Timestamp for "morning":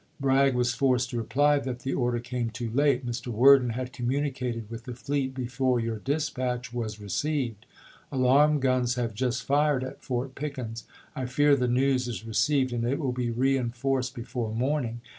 14.55-15.01